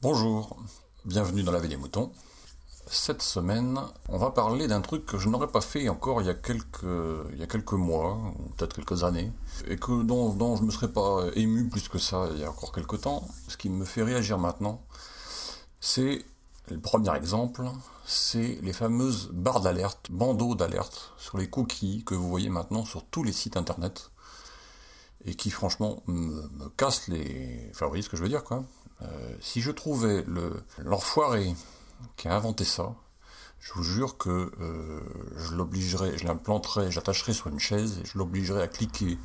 [0.00, 0.56] Bonjour,
[1.04, 2.12] bienvenue dans la vie des moutons.
[2.86, 3.78] Cette semaine,
[4.08, 6.82] on va parler d'un truc que je n'aurais pas fait encore il y a quelques,
[7.32, 9.30] il y a quelques mois, ou peut-être quelques années,
[9.68, 12.44] et que, dont, dont je ne me serais pas ému plus que ça il y
[12.44, 13.28] a encore quelques temps.
[13.48, 14.80] Ce qui me fait réagir maintenant,
[15.78, 16.24] c'est
[16.74, 17.64] le premier exemple,
[18.04, 23.04] c'est les fameuses barres d'alerte, bandeaux d'alerte sur les cookies que vous voyez maintenant sur
[23.04, 24.10] tous les sites internet
[25.24, 27.68] et qui franchement me, cassent les.
[27.70, 28.64] Enfin, vous voyez ce que je veux dire quoi.
[29.02, 31.54] Euh, si je trouvais le l'enfoiré
[32.16, 32.94] qui a inventé ça,
[33.58, 35.00] je vous jure que euh,
[35.36, 39.18] je l'obligerais, je l'implanterais, j'attacherais sur une chaise et je l'obligerais à cliquer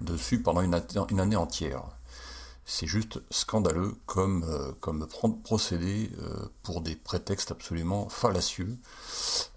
[0.00, 1.84] dessus pendant une année entière.
[2.72, 5.08] C'est juste scandaleux comme, euh, comme
[5.42, 8.78] procédé euh, pour des prétextes absolument fallacieux.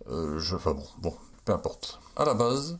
[0.09, 1.99] Euh, enfin bon, bon, peu importe.
[2.15, 2.79] À la base,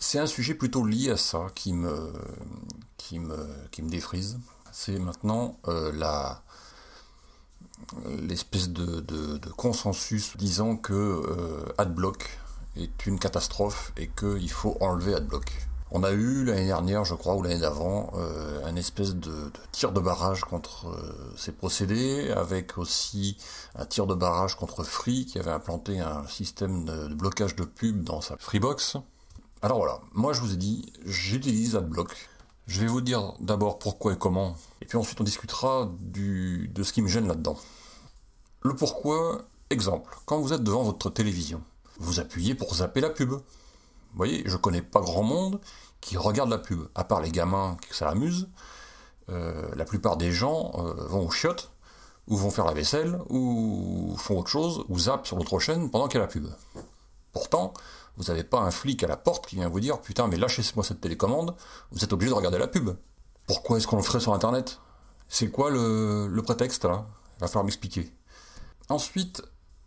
[0.00, 2.12] c'est un sujet plutôt lié à ça qui me,
[2.96, 4.40] qui me, qui me défrise.
[4.72, 6.42] C'est maintenant la
[8.04, 12.28] l'espèce de, de, consensus disant que AdBlock
[12.76, 15.69] est une catastrophe et qu'il faut enlever AdBlock.
[15.92, 19.90] On a eu l'année dernière, je crois, ou l'année d'avant, euh, un espèce de, tir
[19.90, 23.36] de barrage contre euh, ces procédés, avec aussi
[23.74, 28.04] un tir de barrage contre Free, qui avait implanté un système de, blocage de pub
[28.04, 28.98] dans sa Freebox.
[29.62, 32.14] Alors voilà, moi je vous ai dit, j'utilise AdBlock.
[32.68, 36.92] Je vais vous dire d'abord pourquoi et comment, et puis ensuite on discutera de ce
[36.92, 37.58] qui me gêne là-dedans.
[38.62, 41.62] Le pourquoi, exemple, quand vous êtes devant votre télévision,
[41.98, 43.32] vous appuyez pour zapper la pub.
[44.12, 45.60] Vous voyez, je connais pas grand monde
[46.00, 48.48] qui regarde la pub, à part les gamins que ça amuse.
[49.28, 51.70] Euh, la plupart des gens euh, vont au chiottes,
[52.26, 56.08] ou vont faire la vaisselle, ou font autre chose, ou zappent sur l'autre chaîne pendant
[56.08, 56.46] qu'il y a la pub.
[57.32, 57.72] Pourtant,
[58.16, 60.84] vous n'avez pas un flic à la porte qui vient vous dire Putain, mais lâchez-moi
[60.84, 61.54] cette télécommande,
[61.92, 62.90] vous êtes obligé de regarder la pub.
[63.46, 64.80] Pourquoi est-ce qu'on le ferait sur Internet?
[65.28, 67.06] C'est quoi le, le, prétexte là?
[67.36, 68.12] Il va falloir m'expliquer.
[68.88, 69.42] Ensuite,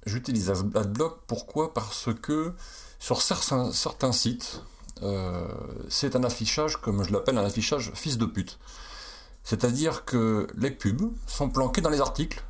[0.06, 1.26] j'utilise AdBlock.
[1.28, 1.74] Pourquoi?
[1.74, 2.54] Parce que
[3.04, 4.62] sur certains, sites,
[5.02, 5.46] euh,
[5.90, 8.60] c'est un affichage, comme je l'appelle, un affichage fils de pute.
[9.44, 12.42] C'est-à-dire que les pubs sont planqués dans les articles.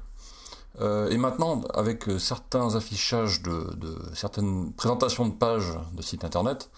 [0.80, 6.70] Euh, et maintenant, avec certains affichages de, certaines présentations de pages de sites internet,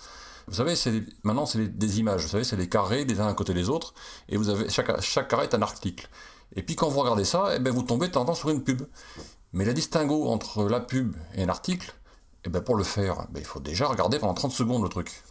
[0.47, 0.75] vous savez,
[1.23, 2.21] maintenant c'est des images.
[2.21, 3.93] Vous savez, c'est des carrés les uns à côté des autres,
[4.29, 6.07] et vous avez chaque, carré est un article.
[6.55, 8.83] Et puis quand vous regardez ça, eh ben, vous tombez de sur une pub.
[9.51, 11.93] Mais la distinguo entre la pub et un article,
[12.45, 15.23] eh ben pour le faire, ben il faut déjà regarder pendant 30 secondes le truc.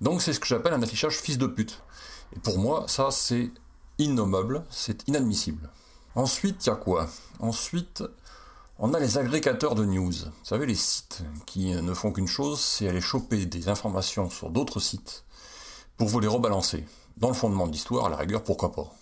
[0.00, 1.82] Donc c'est ce que j'appelle un affichage fils de pute.
[2.34, 3.50] Et pour moi, ça c'est
[3.98, 5.70] innommable, c'est inadmissible.
[6.14, 7.08] Ensuite, il y a quoi?
[7.40, 8.02] Ensuite,
[8.78, 10.12] on a les agrégateurs de news.
[10.12, 14.50] Vous savez, les sites qui ne font qu'une chose, c'est aller choper des informations sur
[14.50, 15.24] d'autres sites
[15.96, 16.84] pour vous les rebalancer.
[17.16, 18.92] Dans le fondement de l'histoire, à la rigueur, pourquoi pas?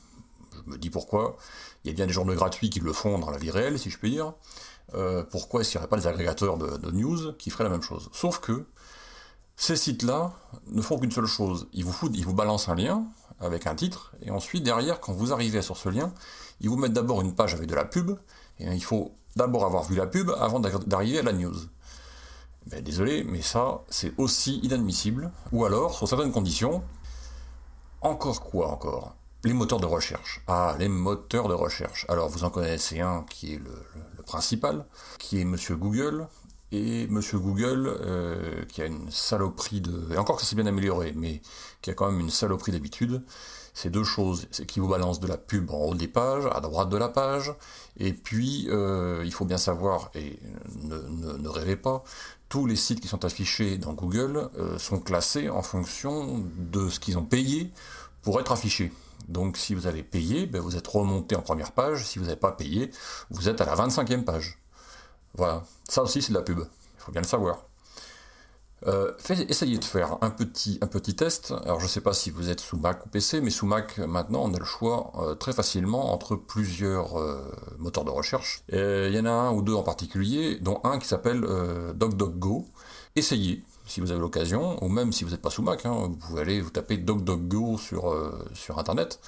[0.54, 1.36] Je me dis pourquoi.
[1.84, 3.90] Il y a bien des journaux gratuits qui le font dans la vie réelle, si
[3.90, 4.34] je puis dire.
[4.94, 7.82] Euh, pourquoi est-ce qu'il n'y aurait pas des agrégateurs de, news qui feraient la même
[7.82, 8.10] chose?
[8.12, 8.66] Sauf que
[9.56, 10.32] ces sites-là
[10.66, 11.68] ne font qu'une seule chose.
[11.72, 13.06] Ils vous, foutent, ils vous balancent un lien
[13.40, 16.12] avec un titre, et ensuite, derrière, quand vous arrivez sur ce lien,
[16.60, 18.12] ils vous mettent d'abord une page avec de la pub,
[18.58, 21.56] et il faut d'abord avoir vu la pub avant d'arriver à la news.
[22.66, 25.30] Ben, désolé, mais ça, c'est aussi inadmissible.
[25.52, 26.82] Ou alors, sur certaines conditions,
[28.00, 29.16] encore quoi encore?
[29.44, 30.40] Les moteurs de recherche.
[30.46, 32.06] Ah, les moteurs de recherche.
[32.08, 33.74] Alors, vous en connaissez un qui est le,
[34.16, 34.86] le, principal,
[35.18, 36.26] qui est Monsieur Google,
[36.72, 40.12] et Monsieur Google, euh, qui a une saloperie de...
[40.12, 41.42] Et encore que ça s'est bien amélioré, mais
[41.82, 43.22] qui a quand même une saloperie d'habitude,
[43.74, 44.46] c'est deux choses.
[44.50, 47.10] C'est qu'il vous balance de la pub en haut des pages, à droite de la
[47.10, 47.54] page,
[47.98, 50.38] et puis euh, il faut bien savoir, et
[50.82, 52.02] ne, ne, ne, rêvez pas,
[52.48, 56.98] tous les sites qui sont affichés dans Google euh, sont classés en fonction de ce
[56.98, 57.70] qu'ils ont payé
[58.22, 58.90] pour être affichés.
[59.28, 62.36] Donc si vous avez payé, ben, vous êtes remonté en première page, si vous n'avez
[62.36, 62.90] pas payé,
[63.30, 64.58] vous êtes à la 25e page.
[65.34, 67.66] Voilà, ça aussi c'est de la pub, il faut bien le savoir.
[68.86, 69.12] Euh,
[69.48, 71.54] essayez de faire un petit, un petit test.
[71.64, 73.98] Alors je ne sais pas si vous êtes sous Mac ou PC, mais sous Mac
[73.98, 77.40] maintenant on a le choix euh, très facilement entre plusieurs euh,
[77.78, 78.62] moteurs de recherche.
[78.70, 81.40] Il y en a un ou deux en particulier, dont un qui s'appelle
[81.94, 82.66] DocDocGo.
[83.16, 86.16] Essayez si vous avez l'occasion, ou même si vous n'êtes pas sous Mac, hein, vous
[86.16, 89.20] pouvez aller vous taper DocDocGo sur, euh, sur Internet,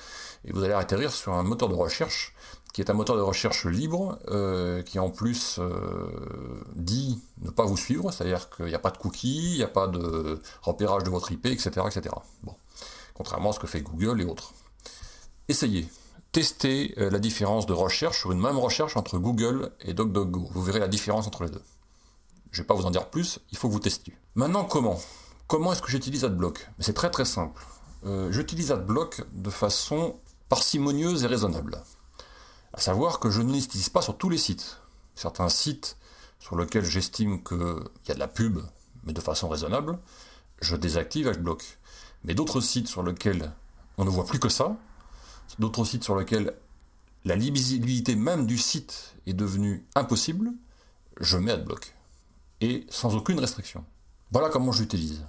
[0.45, 2.35] et vous allez atterrir sur un moteur de recherche
[2.73, 6.11] qui est un moteur de recherche libre, euh, qui en plus euh,
[6.75, 9.69] dit ne pas vous suivre, c'est-à-dire qu'il n'y a pas de cookies, il n'y a
[9.69, 12.15] pas de repérage de votre IP, etc., etc.
[12.43, 12.55] Bon,
[13.15, 14.53] contrairement à ce que fait Google et autres.
[15.49, 15.89] Essayez,
[16.33, 20.51] testez la différence de recherche sur une même recherche entre Google et DuckDuckGo.
[20.53, 21.63] Vous verrez la différence entre les deux.
[22.51, 24.17] Je ne vais pas vous en dire plus, il faut que vous testiez.
[24.35, 25.01] Maintenant, comment?
[25.47, 26.69] Comment est-ce que j'utilise AdBlock?
[26.81, 27.63] C'est très très simple.
[28.05, 30.17] Euh, j'utilise AdBlock de façon
[30.49, 31.83] parcimonieuse et raisonnable.
[32.73, 34.79] À savoir que je ne l'utilise pas sur tous les sites.
[35.15, 35.97] Certains sites
[36.39, 37.59] sur lesquels j'estime qu'il
[38.09, 38.61] y a de la pub,
[39.05, 39.99] mais de façon raisonnable,
[40.61, 41.79] je désactive AdBlock.
[42.25, 43.53] Mais d'autres sites sur lesquels
[43.99, 44.77] on ne voit plus que ça,
[45.59, 46.55] d'autres sites sur lesquels
[47.25, 50.53] la lisibilité même du site est devenue impossible,
[51.21, 51.96] je mets AdBlock.
[52.61, 53.85] Et sans aucune restriction.
[54.33, 55.25] Voilà comment j'utilise.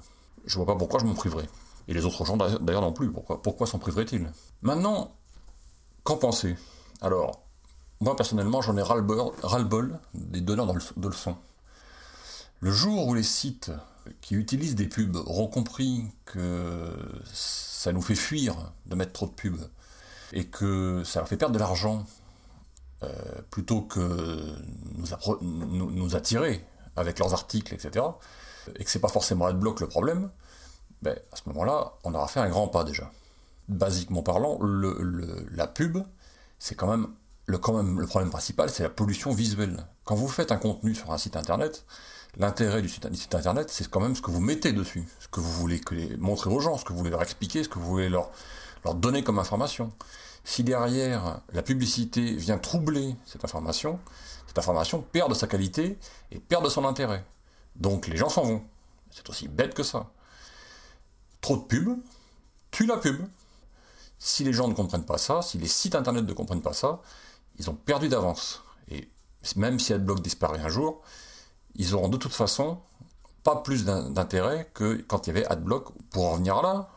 [0.45, 1.47] Je vois pas pourquoi je m'en priverais.
[1.87, 3.11] Et les autres gens d'ailleurs non plus.
[3.11, 4.31] Pourquoi, s'en priveraient-ils?
[4.61, 5.15] Maintenant,
[6.03, 6.55] qu'en penser?
[7.01, 7.43] Alors,
[7.99, 11.37] moi personnellement, j'en ai ras-le-bol des donneurs de leçons.
[12.59, 13.71] Le jour où les sites
[14.21, 16.91] qui utilisent des pubs auront compris que
[17.31, 19.69] ça nous fait fuir de mettre trop de pubs,
[20.33, 22.05] et que ça leur fait perdre de l'argent
[23.03, 23.09] euh,
[23.49, 24.55] plutôt que
[25.41, 26.65] nous, attirer
[26.97, 28.05] avec leurs articles, etc.,
[28.75, 30.29] et que c'est pas forcément AdBlock le problème,
[31.01, 33.09] ben, à ce moment-là, on aura fait un grand pas déjà.
[33.69, 35.99] Basiquement parlant, le, la pub,
[36.59, 37.07] c'est quand même
[37.45, 39.85] le, problème principal, c'est la pollution visuelle.
[40.03, 41.85] Quand vous faites un contenu sur un site internet,
[42.37, 45.51] l'intérêt du site, internet, c'est quand même ce que vous mettez dessus, ce que vous
[45.51, 45.81] voulez
[46.19, 48.31] montrer aux gens, ce que vous voulez leur expliquer, ce que vous voulez leur,
[48.83, 49.91] leur donner comme information.
[50.43, 53.99] Si derrière la publicité vient troubler cette information,
[54.47, 55.97] cette information perd de sa qualité
[56.31, 57.25] et perd de son intérêt.
[57.75, 58.63] Donc les gens s'en vont.
[59.11, 60.07] C'est aussi bête que ça.
[61.41, 61.99] Trop de pub
[62.71, 63.25] tue la pub.
[64.19, 67.01] Si les gens ne comprennent pas ça, si les sites internet ne comprennent pas ça,
[67.59, 68.63] ils ont perdu d'avance.
[68.89, 69.09] Et
[69.55, 71.01] même si AdBlock disparaît un jour,
[71.75, 72.79] ils auront de toute façon
[73.43, 75.91] pas plus d'intérêt que quand il y avait AdBlock.
[76.09, 76.89] Pour en venir là,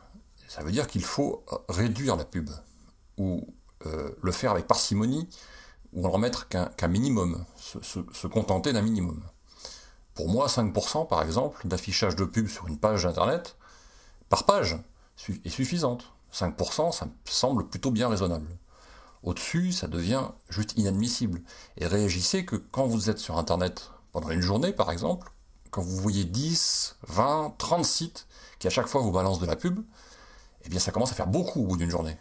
[0.51, 2.51] ça veut dire qu'il faut réduire la pub,
[3.19, 3.47] ou
[3.87, 5.29] euh, le faire avec parcimonie,
[5.93, 9.23] ou en remettre qu'un minimum, se, contenter d'un minimum.
[10.13, 13.57] Pour moi, 5% par exemple d'affichage de pub sur une page internet,
[14.29, 14.77] par page,
[15.45, 16.07] est suffisante.
[16.35, 18.49] 5%, ça me semble plutôt bien raisonnable.
[19.23, 21.43] Au-dessus, ça devient juste inadmissible.
[21.77, 25.31] Et réagissez que quand vous êtes sur internet pendant une journée par exemple,
[25.71, 28.27] quand vous voyez 10, 20, 30 sites
[28.59, 29.79] qui à chaque fois vous balancent de la pub,
[30.65, 32.17] eh bien ça commence à faire beaucoup au bout d'une journée.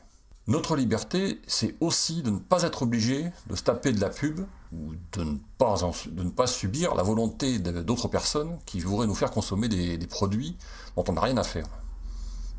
[0.49, 4.39] Notre liberté, c'est aussi de ne pas être obligé de se taper de la pub
[4.73, 5.75] ou de ne pas,
[6.07, 10.57] de ne pas subir la volonté d'autres personnes qui voudraient nous faire consommer des, produits
[10.95, 11.67] dont on n'a rien à faire.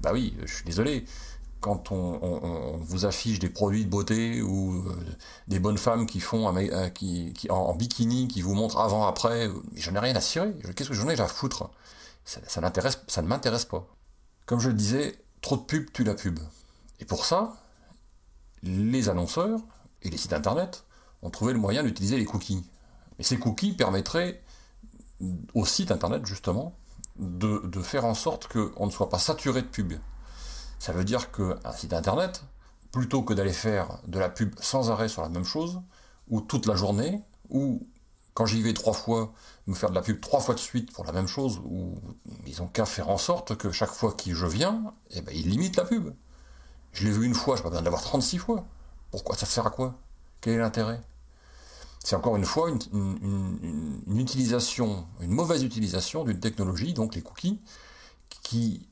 [0.02, 1.04] Bah oui, je suis désolé,
[1.60, 4.94] quand on, vous affiche des produits de beauté ou euh,
[5.48, 6.54] des bonnes femmes qui font
[6.94, 10.54] qui, en, bikini, qui vous montrent avant, après, j'en ai rien à cirer.
[10.76, 11.70] Qu'est-ce que j'en ai à foutre?
[12.24, 13.84] Ça, ça ne m'intéresse pas.
[14.46, 16.38] Comme je le disais, trop de pub tue la pub.
[17.00, 17.54] Et pour ça,
[18.62, 19.60] les annonceurs
[20.02, 20.84] et les sites internet
[21.22, 22.64] ont trouvé le moyen d'utiliser les cookies.
[23.18, 24.42] Et ces cookies permettraient
[25.54, 26.74] aux sites internet, justement,
[27.16, 29.92] de, faire en sorte qu'on ne soit pas saturé de pub.
[30.78, 32.44] Ça veut dire qu'un site internet,
[32.92, 35.82] plutôt que d'aller faire de la pub sans arrêt sur la même chose,
[36.28, 37.86] ou toute la journée, ou
[38.34, 39.32] quand j'y vais trois fois,
[39.66, 41.60] me faire de la pub trois fois de suite pour la même chose,
[42.46, 45.48] ils ont qu'à faire en sorte que chaque fois que je viens, eh ben, ils
[45.48, 46.12] limitent la pub.
[46.92, 48.64] Je l'ai vu une fois, je pas besoin d'avoir 36 fois.
[49.10, 49.36] Pourquoi?
[49.36, 49.94] Ça sert à quoi?
[50.40, 51.00] Quel est l'intérêt?
[52.02, 57.60] C'est encore une fois une, utilisation, une mauvaise utilisation d'une technologie, donc les cookies,
[58.42, 58.86] qui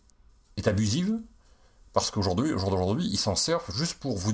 [0.57, 1.19] est abusive,
[1.93, 4.33] parce qu'aujourd'hui, au jour d'aujourd'hui, ils s'en servent juste pour vous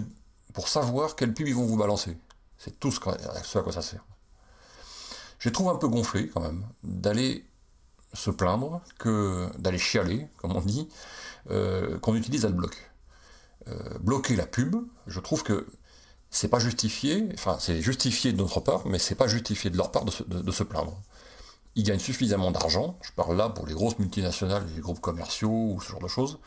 [0.53, 2.17] pour savoir quelle pub ils vont vous balancer.
[2.59, 4.05] C'est tout ce, à quoi ça sert.
[5.45, 7.45] Je trouve un peu gonflé quand même d'aller
[8.15, 10.89] se plaindre, que d'aller chialer, comme on dit,
[11.51, 12.91] euh, qu'on utilise AdBlock.
[13.69, 14.75] Euh, bloquer la pub,
[15.07, 15.67] je trouve que
[16.31, 19.93] c'est pas justifié, enfin c'est justifié de notre part, mais c'est pas justifié de leur
[19.93, 20.99] part de se, plaindre.
[21.75, 25.81] Ils gagnent suffisamment d'argent, je parle là pour les grosses multinationales, les groupes commerciaux ou
[25.83, 26.39] ce genre de choses,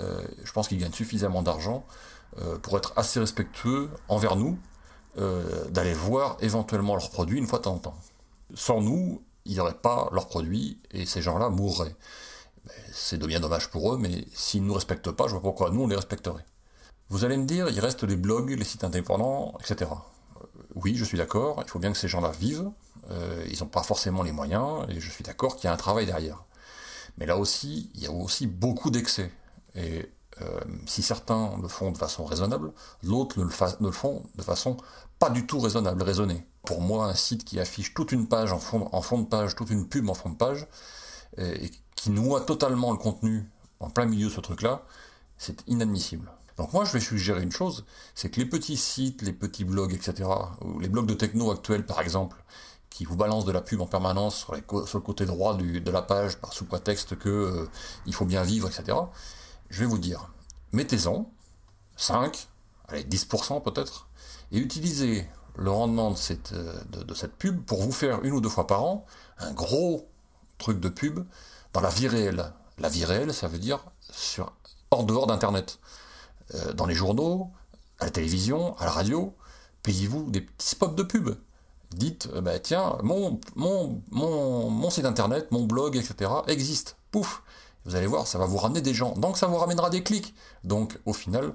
[0.00, 1.86] euh, je pense qu'ils gagnent suffisamment d'argent
[2.42, 4.58] euh, pour être assez respectueux envers nous,
[5.70, 7.94] d'aller voir éventuellement leurs produits une fois de temps en temps.
[8.54, 11.96] Sans nous, il n'y aurait pas leurs produits et ces gens-là mourraient.
[12.92, 15.82] C'est bien dommage pour eux, mais s'ils ne nous respectent pas, je vois pourquoi nous
[15.82, 16.44] on les respecterait.
[17.10, 19.90] Vous allez me dire, il reste les blogs, les sites indépendants, etc.
[19.90, 22.70] Euh, oui, je suis d'accord, il faut bien que ces gens-là vivent,
[23.10, 25.76] euh, ils n'ont pas forcément les moyens, et je suis d'accord qu'il y a un
[25.76, 26.44] travail derrière.
[27.18, 29.30] Mais là aussi, il y a aussi beaucoup d'excès.
[30.42, 32.72] Euh, si certains le font de façon raisonnable,
[33.02, 34.76] d'autres ne, le font de façon
[35.18, 36.46] pas du tout raisonnable, raisonnée.
[36.64, 39.86] Pour moi, un site qui affiche toute une page en fond, de page, toute une
[39.88, 40.66] pub en fond de page,
[41.38, 43.48] et qui noie totalement le contenu
[43.80, 44.82] en plein milieu de ce truc-là,
[45.38, 46.30] c'est inadmissible.
[46.56, 49.92] Donc moi, je vais suggérer une chose, c'est que les petits sites, les petits blogs,
[49.92, 50.28] etc.,
[50.62, 52.36] ou les blogs de techno actuels, par exemple,
[52.90, 56.36] qui vous balance de la pub en permanence sur, le côté droit de la page
[56.36, 57.68] par sous prétexte que euh,
[58.06, 58.96] il faut bien vivre, etc.
[59.74, 60.30] Je vais vous dire,
[60.70, 61.28] mettez-en
[61.96, 62.48] 5,
[62.86, 64.06] allez 10% peut-être,
[64.52, 65.26] et utilisez
[65.56, 68.68] le rendement de cette, euh, de cette pub pour vous faire une ou deux fois
[68.68, 69.04] par an
[69.38, 70.08] un gros
[70.58, 71.26] truc de pub
[71.72, 72.52] dans la vie réelle.
[72.78, 73.84] La vie réelle, ça veut dire
[74.92, 75.80] hors dehors d'Internet.
[76.54, 77.50] Euh, dans les journaux,
[77.98, 79.34] à la télévision, à la radio,
[79.82, 81.30] payez-vous des petits spots de pub.
[81.90, 86.30] Dites, euh, bah, tiens, mon, mon, mon, mon, site internet, mon blog, etc.
[86.46, 86.96] existe.
[87.10, 87.42] Pouf
[87.84, 89.12] Vous allez voir, ça va vous ramener des gens.
[89.12, 90.34] Donc ça vous ramènera des clics.
[90.62, 91.54] Donc au final,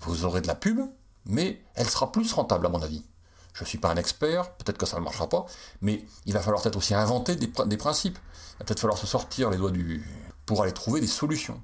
[0.00, 0.80] vous aurez de la pub,
[1.24, 3.04] mais elle sera plus rentable à mon avis.
[3.52, 5.46] Je ne suis pas un expert, peut-être que ça ne marchera pas,
[5.80, 8.18] mais il va falloir peut-être aussi inventer des, principes.
[8.18, 10.04] Il va peut-être falloir se sortir les doigts du...
[10.46, 11.60] pour aller trouver des solutions.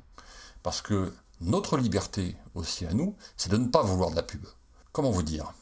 [0.63, 4.45] Parce que notre liberté aussi à nous, c'est de ne pas vouloir de la pub.
[4.93, 5.53] Comment vous dire?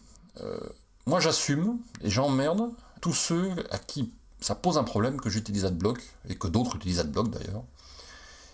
[0.41, 0.59] Euh,
[1.07, 6.01] Moi j'assume et j'emmerde tous ceux à qui ça pose un problème que j'utilise AdBlock,
[6.29, 7.63] et que d'autres utilisent AdBlock d'ailleurs.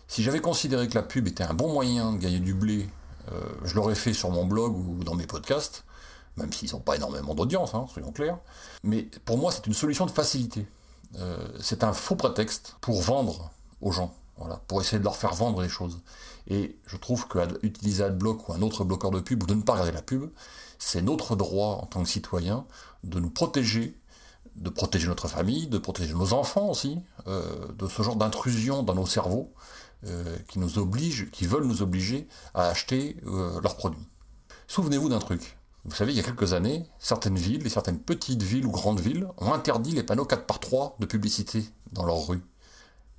[0.08, 2.88] Si j'avais considéré que la pub était un bon moyen de gagner du blé,
[3.30, 5.84] euh, je l'aurais fait sur mon blog ou dans mes podcasts,
[6.38, 8.38] même s'ils n'ont pas énormément d'audience, hein, soyons clairs.
[8.82, 10.66] Mais pour moi, c'est une solution de facilité.
[11.18, 13.50] Euh, c'est un faux prétexte pour vendre
[13.82, 16.00] aux gens, voilà, pour essayer de leur faire vendre les choses.
[16.48, 19.72] Et je trouve qu'utiliser AdBlock ou un autre bloqueur de pub ou de ne pas
[19.72, 20.30] regarder la pub,
[20.78, 22.64] c'est notre droit en tant que citoyen
[23.04, 23.94] de nous protéger,
[24.56, 27.42] de protéger notre famille, de protéger nos enfants aussi, euh,
[27.78, 29.52] de ce genre d'intrusion dans nos cerveaux
[30.06, 34.06] euh, qui nous obligent, qui veulent nous obliger à acheter euh, leurs produits.
[34.68, 35.56] Souvenez-vous d'un truc.
[35.84, 39.00] Vous savez, il y a quelques années, certaines villes, et certaines petites villes ou grandes
[39.00, 42.42] villes, ont interdit les panneaux 4 par 3 de publicité dans leurs rues.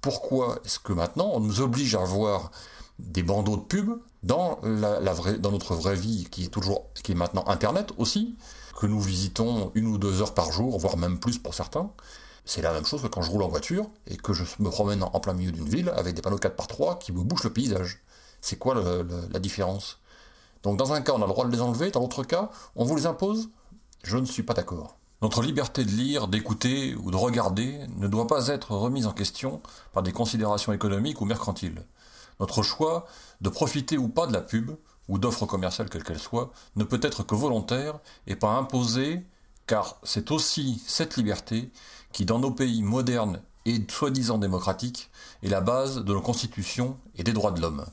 [0.01, 2.51] Pourquoi est-ce que maintenant on nous oblige à voir
[2.99, 3.89] des bandeaux de pub
[4.23, 4.99] dans, la,
[5.37, 8.37] dans notre vraie vie, qui est toujours, qui est maintenant Internet aussi,
[8.79, 11.91] que nous visitons une ou deux heures par jour, voire même plus pour certains?
[12.45, 15.03] C'est la même chose que quand je roule en voiture et que je me promène
[15.03, 17.53] en plein milieu d'une ville avec des panneaux 4 par 3 qui me bouchent le
[17.53, 18.01] paysage.
[18.41, 19.99] C'est quoi la différence?
[20.63, 22.85] Donc dans un cas, on a le droit de les enlever, dans l'autre cas, on
[22.85, 23.49] vous les impose?
[24.03, 24.97] Je ne suis pas d'accord.
[25.21, 29.61] Notre liberté de lire, d'écouter ou de regarder ne doit pas être remise en question
[29.91, 31.85] par des considérations économiques ou mercantiles.
[32.39, 33.05] Notre choix
[33.41, 34.71] de profiter ou pas de la pub,
[35.09, 39.25] ou d'offres commerciales quelles qu'elles soient, ne peut être que volontaire et pas imposé,
[39.67, 41.71] car c'est aussi cette liberté
[42.11, 45.09] qui, dans nos pays modernes et soi-disant démocratiques,
[45.43, 47.85] est la base de nos constitutions et des droits de l'homme.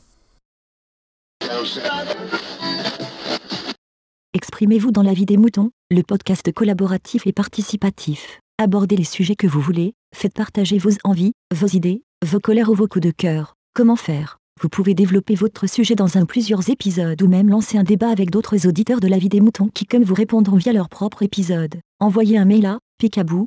[4.33, 8.41] Exprimez-vous dans la vie des moutons, le podcast collaboratif et participatif.
[8.59, 12.75] Abordez les sujets que vous voulez, faites partager vos envies, vos idées, vos colères ou
[12.75, 13.55] vos coups de cœur.
[13.75, 14.39] Comment faire?
[14.63, 18.31] Vous pouvez développer votre sujet dans un plusieurs épisodes ou même lancer un débat avec
[18.31, 21.75] d'autres auditeurs de la vie des moutons qui comme vous répondront via leur propre épisode.
[22.01, 23.47] Envoyez un mail à picabou,